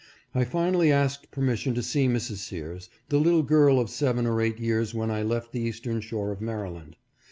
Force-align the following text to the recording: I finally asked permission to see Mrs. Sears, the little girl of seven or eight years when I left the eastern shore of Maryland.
I 0.33 0.45
finally 0.45 0.91
asked 0.91 1.29
permission 1.29 1.75
to 1.75 1.83
see 1.83 2.07
Mrs. 2.07 2.37
Sears, 2.37 2.89
the 3.09 3.19
little 3.19 3.43
girl 3.43 3.79
of 3.79 3.91
seven 3.91 4.25
or 4.25 4.41
eight 4.41 4.57
years 4.59 4.95
when 4.95 5.11
I 5.11 5.21
left 5.21 5.51
the 5.51 5.61
eastern 5.61 6.01
shore 6.01 6.31
of 6.31 6.41
Maryland. 6.41 6.95